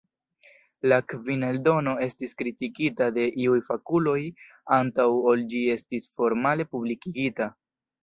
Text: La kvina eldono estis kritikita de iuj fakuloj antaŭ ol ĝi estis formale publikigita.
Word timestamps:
La 0.91 0.97
kvina 1.11 1.49
eldono 1.55 1.93
estis 2.05 2.33
kritikita 2.41 3.11
de 3.19 3.27
iuj 3.45 3.61
fakuloj 3.69 4.17
antaŭ 4.81 5.09
ol 5.35 5.49
ĝi 5.55 5.65
estis 5.79 6.13
formale 6.19 6.71
publikigita. 6.77 7.55